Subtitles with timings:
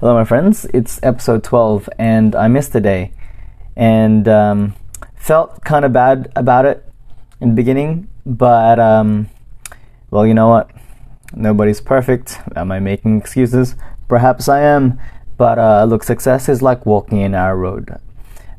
[0.00, 0.66] Hello, my friends.
[0.74, 3.12] It's episode 12, and I missed a day.
[3.76, 4.74] And um,
[5.14, 6.84] felt kind of bad about it
[7.40, 9.30] in the beginning, but, um,
[10.10, 10.70] well, you know what?
[11.34, 12.38] Nobody's perfect.
[12.54, 13.74] Am I making excuses?
[14.06, 14.98] Perhaps I am.
[15.38, 17.98] But uh, look, success is like walking a narrow road.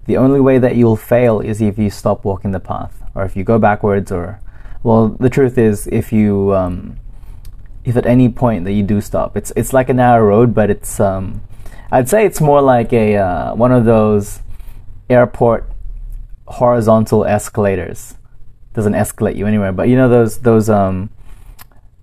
[0.08, 3.36] The only way that you'll fail is if you stop walking the path, or if
[3.38, 4.42] you go backwards, or,
[4.82, 6.56] well, the truth is, if you.
[6.56, 6.98] Um,
[7.88, 10.70] if at any point that you do stop, it's it's like a narrow road, but
[10.70, 11.42] it's um,
[11.90, 14.42] I'd say it's more like a uh, one of those
[15.10, 15.70] airport
[16.48, 18.16] horizontal escalators.
[18.74, 21.10] Doesn't escalate you anywhere, but you know those those um,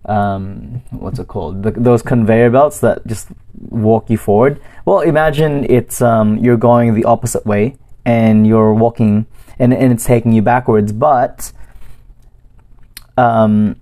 [0.07, 1.63] um, what's it called?
[1.63, 3.29] The, those conveyor belts that just
[3.69, 4.63] walk you forward.
[4.87, 7.77] Well, imagine it's um, you're going the opposite way
[8.07, 9.27] and you're walking
[9.59, 11.53] and, and it's taking you backwards, but
[13.19, 13.77] um,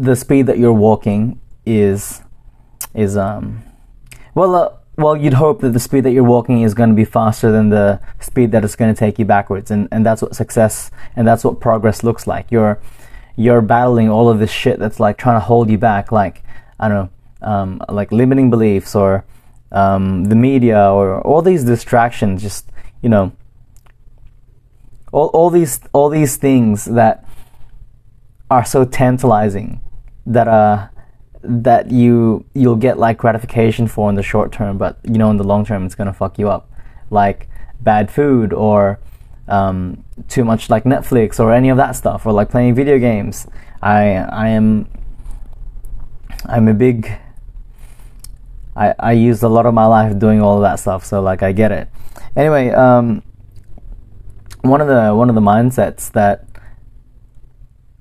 [0.00, 2.22] the speed that you're walking is
[2.94, 3.62] is um
[4.34, 7.04] well uh, well you'd hope that the speed that you're walking is going to be
[7.04, 9.70] faster than the speed that it's going to take you backwards.
[9.70, 12.50] And and that's what success and that's what progress looks like.
[12.50, 12.80] You're
[13.40, 16.42] you're battling all of this shit that's like trying to hold you back like
[16.78, 17.10] i don't know
[17.42, 19.24] um, like limiting beliefs or
[19.72, 23.32] um, the media or all these distractions just you know
[25.10, 27.24] all, all these all these things that
[28.50, 29.80] are so tantalizing
[30.30, 30.88] that uh
[31.42, 35.36] that you you'll get like gratification for in the short term, but you know in
[35.36, 36.70] the long term it's gonna fuck you up,
[37.10, 37.48] like
[37.80, 39.00] bad food or
[39.48, 43.46] um, too much like Netflix or any of that stuff, or like playing video games.
[43.82, 44.86] I I am
[46.46, 47.10] I'm a big
[48.76, 51.42] I I used a lot of my life doing all of that stuff, so like
[51.42, 51.88] I get it.
[52.36, 53.22] Anyway, um,
[54.62, 56.44] one of the one of the mindsets that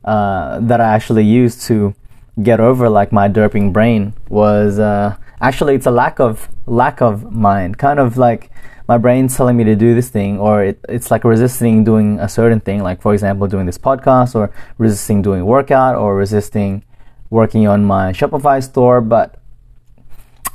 [0.04, 1.96] uh, that I actually use to
[2.44, 7.32] get over like my derping brain was uh, actually it's a lack of lack of
[7.32, 7.78] mind.
[7.78, 8.52] Kind of like
[8.88, 12.30] my brain's telling me to do this thing or it, it's like resisting doing a
[12.30, 16.84] certain thing like for example doing this podcast or resisting doing workout or resisting
[17.30, 19.02] working on my shopify store.
[19.02, 19.36] But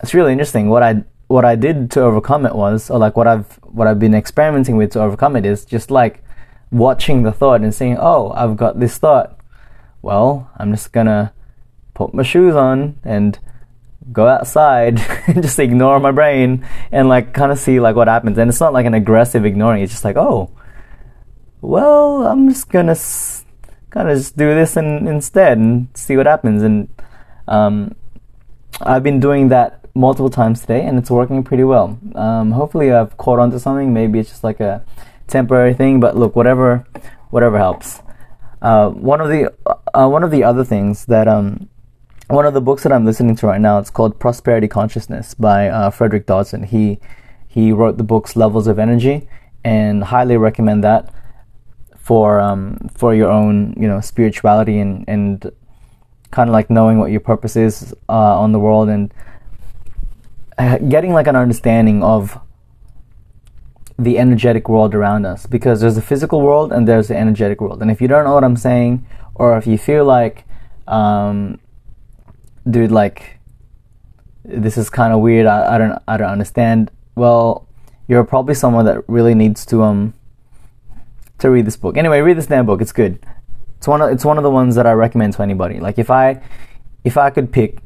[0.03, 0.69] it's really interesting.
[0.69, 3.99] What i what i did to overcome it was or like what i've what i've
[3.99, 6.23] been experimenting with to overcome it is just like
[6.71, 9.39] watching the thought and saying oh i've got this thought.
[10.03, 11.33] Well i'm just gonna
[11.95, 13.39] put my shoes on and
[14.13, 18.37] go outside and just ignore my brain and like kind of see like what happens.
[18.39, 20.51] And it's not like an aggressive ignoring it's just like oh
[21.63, 23.47] well i'm just gonna s-
[23.89, 26.63] kind of just do this instead and see what happens.
[26.63, 26.89] And
[27.49, 27.95] um,
[28.83, 31.99] i've been doing that multiple times today and it's working pretty well.
[32.15, 33.95] Um, hopefully i've caught on to something.
[33.95, 34.85] Maybe it's just like a
[35.27, 36.85] temporary thing but look whatever
[37.31, 38.01] whatever helps.
[38.61, 39.53] Uh, one of the
[39.95, 41.69] uh, one of the other things that um,
[42.29, 43.79] one of the books that I'm listening to right now.
[43.79, 46.65] It's called Prosperity Consciousness by uh, Frederick Dodson.
[46.65, 46.99] He
[47.47, 49.29] he wrote the books Levels of Energy,
[49.63, 51.13] and highly recommend that
[51.99, 55.51] for um, for your own you know spirituality and and
[56.31, 59.15] kind of like knowing what your purpose is uh, on the world and
[60.59, 62.39] uh, getting like an understanding of
[63.97, 67.81] the energetic world around us because there's the physical world and there's the energetic world
[67.81, 69.07] and if you don't know what i'm saying
[69.37, 70.45] or if you feel like
[70.89, 71.61] um,
[72.69, 73.39] dude, like,
[74.45, 75.47] this is kind of weird.
[75.47, 76.91] I, I don't, I don't understand.
[77.15, 77.67] Well,
[78.09, 80.15] you're probably someone that really needs to um
[81.39, 81.97] to read this book.
[81.97, 82.81] Anyway, read this damn book.
[82.81, 83.19] It's good.
[83.79, 85.81] It's one of it's one of the ones that I recommend to anybody.
[85.81, 86.43] Like if I
[87.03, 87.79] if I could pick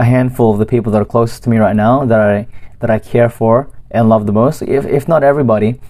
[0.00, 2.46] a handful of the people that are closest to me right now that I
[2.80, 5.80] that I care for and love the most, if if not everybody,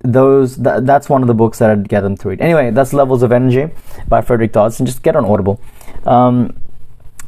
[0.00, 2.40] those that, that's one of the books that I'd get them to read.
[2.40, 3.72] Anyway, that's Levels of Energy
[4.08, 4.86] by Frederick Dodson.
[4.86, 5.60] Just get on Audible.
[6.04, 6.56] Um,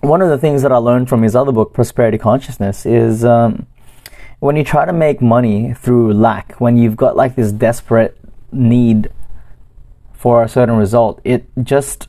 [0.00, 3.66] one of the things that I learned from his other book, Prosperity Consciousness, is um,
[4.38, 8.16] when you try to make money through lack, when you've got like this desperate
[8.50, 9.10] need
[10.12, 12.08] for a certain result, it just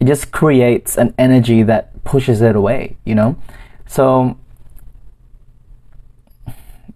[0.00, 3.36] it just creates an energy that pushes it away, you know.
[3.86, 4.36] So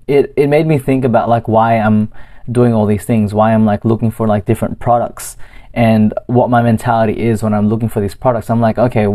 [0.07, 2.13] it it made me think about like why I'm
[2.51, 5.37] doing all these things, why I'm like looking for like different products
[5.75, 8.49] and what my mentality is when I'm looking for these products.
[8.49, 9.07] I'm like, okay,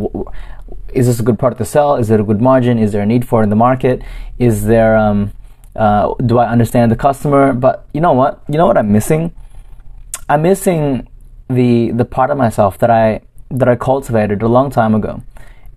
[0.93, 1.95] is this a good product to sell?
[1.95, 2.77] Is it a good margin?
[2.77, 4.01] Is there a need for it in the market?
[4.37, 5.33] Is there um,
[5.75, 7.53] uh, do I understand the customer?
[7.53, 8.43] But you know what?
[8.47, 9.33] You know what I'm missing?
[10.29, 11.07] I'm missing
[11.49, 15.23] the the part of myself that I that I cultivated a long time ago,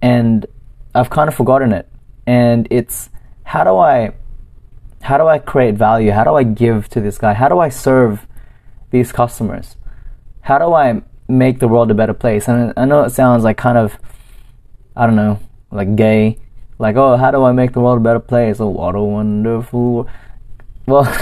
[0.03, 0.47] and
[0.95, 1.89] I've kind of forgotten it.
[2.27, 3.11] And it's
[3.45, 4.15] how do I
[5.03, 6.11] how do I create value?
[6.13, 7.35] How do I give to this guy?
[7.35, 8.27] How do I serve
[8.91, 9.77] these customers?
[10.41, 12.49] How do I make the world a better place?
[12.49, 13.99] And I know it sounds like kind of
[14.97, 16.39] I don't know, like gay
[16.79, 18.61] Like, oh, how do I make the world a better place?
[18.61, 20.09] Oh, what a wonderful.
[20.87, 21.07] Well,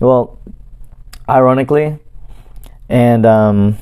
[0.00, 0.38] well,
[1.28, 1.98] ironically,
[2.88, 3.78] and um,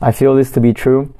[0.00, 1.14] I feel this to be true.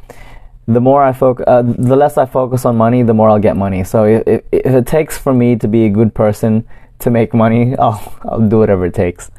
[0.66, 3.56] The more I focus, uh, the less I focus on money, the more I'll get
[3.56, 3.84] money.
[3.84, 6.66] So if, if, if it takes for me to be a good person
[7.00, 9.31] to make money, I'll I'll do whatever it takes.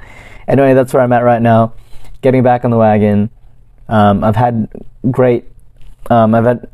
[0.48, 1.74] Anyway, that's where I'm at right now.
[2.22, 3.32] Getting back on the wagon.
[3.88, 4.68] Um, I've had
[5.12, 5.46] great.
[6.10, 6.70] Um, I've had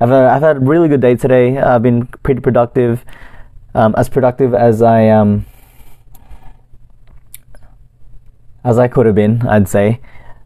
[0.00, 1.58] I've, uh, I've had a really good day today.
[1.58, 3.04] I've been pretty productive,
[3.74, 5.46] um, as productive as I um,
[8.62, 10.00] as I could have been, I'd say.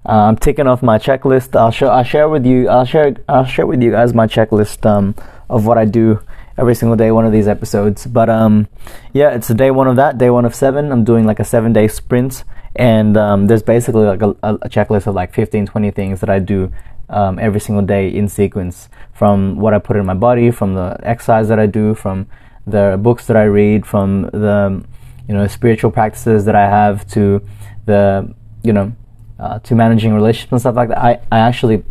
[0.06, 1.56] Uh, I'm ticking off my checklist.
[1.56, 1.88] I'll show.
[1.88, 2.68] I'll share with you.
[2.68, 3.16] I'll share.
[3.28, 5.14] I'll share with you guys my checklist um,
[5.48, 6.20] of what I do
[6.60, 7.10] every single day.
[7.10, 8.06] One of these episodes.
[8.06, 8.68] But um,
[9.12, 10.18] yeah, it's day one of that.
[10.18, 10.92] Day one of seven.
[10.92, 12.44] I'm doing like a seven day sprint,
[12.76, 16.38] and um, there's basically like a, a, checklist of like 15, 20 things that I
[16.38, 16.70] do
[17.08, 18.88] um, every single day in sequence.
[19.14, 22.26] From what I put in my body, from the exercise that I do, from
[22.66, 24.84] the books that I read, from the
[25.26, 27.42] you know spiritual practices that I have to
[27.86, 28.92] the you know
[29.38, 31.84] uh, to managing relationships and stuff like that, I I actually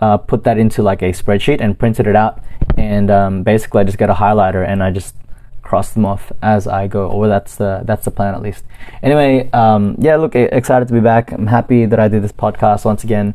[0.00, 2.42] uh, put that into like a spreadsheet and printed it out,
[2.76, 5.14] and um, basically I just get a highlighter and I just
[5.62, 7.08] cross them off as I go.
[7.08, 8.64] Or that's the that's the plan at least.
[9.02, 11.32] Anyway, um, yeah, look, excited to be back.
[11.32, 13.34] I'm happy that I did this podcast once again,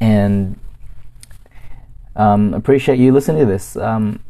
[0.00, 0.58] and
[2.16, 3.76] um, appreciate you listening to this.
[3.76, 4.20] Um,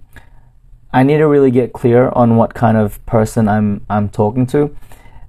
[0.92, 4.75] I need to really get clear on what kind of person I'm I'm talking to.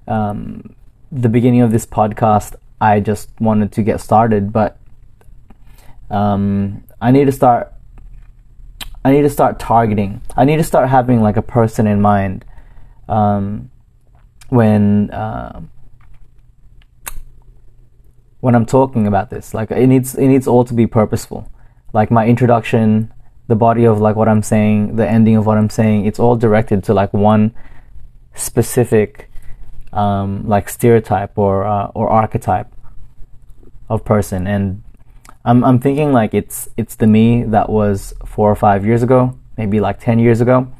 [0.08, 0.74] Um,
[1.12, 4.78] the beginning of this podcast, I just wanted to get started, but
[6.10, 7.72] um, I need to start.
[9.04, 10.20] I need to start targeting.
[10.36, 12.44] I need to start having like a person in mind
[13.08, 13.70] um,
[14.48, 15.60] when uh,
[18.40, 19.54] when I'm talking about this.
[19.54, 21.50] Like it needs it needs all to be purposeful.
[21.92, 23.12] Like my introduction,
[23.48, 26.06] the body of like what I'm saying, the ending of what I'm saying.
[26.06, 27.54] It's all directed to like one
[28.34, 29.30] specific
[29.92, 32.72] um, like stereotype or uh, or archetype
[33.88, 34.82] of person, and
[35.46, 39.38] I'm I'm thinking like it's it's the me that was four or five years ago,
[39.56, 40.70] maybe like ten years ago.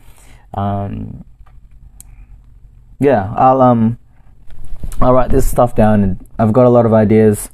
[0.55, 1.25] Um,
[2.99, 3.99] yeah, I'll um
[5.01, 7.51] I'll write this stuff down, and I've got a lot of ideas.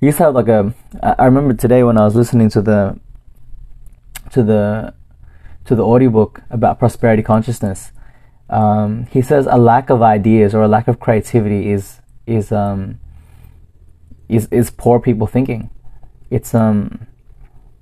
[0.00, 0.74] I used to have like a.
[1.02, 2.98] I remember today when I was listening to the
[4.30, 4.94] to the
[5.66, 7.92] to the audiobook about prosperity consciousness
[8.52, 13.00] um, he says a lack of ideas or a lack of creativity is is um,
[14.32, 15.70] is is poor people thinking.
[16.30, 17.06] It's um,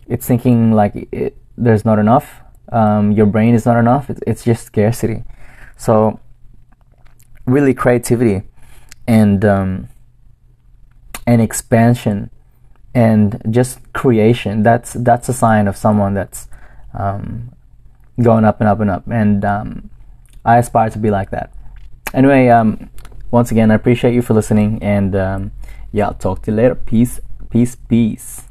[0.06, 2.40] it's thinking like it, there's not enough.
[2.72, 4.10] Um, your brain is not enough.
[4.10, 5.24] It's, it's just scarcity.
[5.76, 6.20] So
[7.46, 8.42] really, creativity
[9.06, 9.88] and um,
[11.26, 12.30] and expansion
[12.94, 14.62] and just creation.
[14.62, 16.48] That's that's a sign of someone that's
[16.94, 17.52] um,
[18.20, 19.04] going up and up and up.
[19.08, 19.90] And um,
[20.44, 21.52] I aspire to be like that.
[22.12, 22.90] Anyway, um,
[23.30, 25.52] once again, I appreciate you for listening, and um,
[25.92, 26.74] yeah, talk to you later.
[26.74, 27.20] Peace,
[27.50, 28.49] peace, peace.